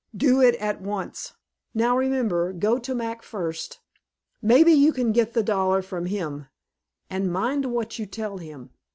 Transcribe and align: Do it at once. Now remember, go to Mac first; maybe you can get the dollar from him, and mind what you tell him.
Do 0.17 0.41
it 0.41 0.55
at 0.55 0.81
once. 0.81 1.33
Now 1.75 1.95
remember, 1.95 2.53
go 2.53 2.79
to 2.79 2.95
Mac 2.95 3.21
first; 3.21 3.81
maybe 4.41 4.71
you 4.73 4.91
can 4.91 5.11
get 5.11 5.33
the 5.33 5.43
dollar 5.43 5.83
from 5.83 6.07
him, 6.07 6.47
and 7.07 7.31
mind 7.31 7.65
what 7.67 7.99
you 7.99 8.07
tell 8.07 8.39
him. 8.39 8.71